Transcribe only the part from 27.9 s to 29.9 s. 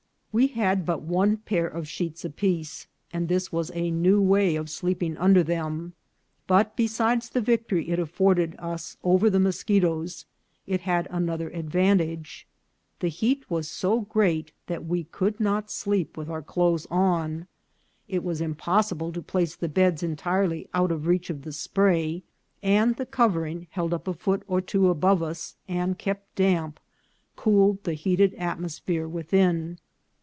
heated atmosphere within.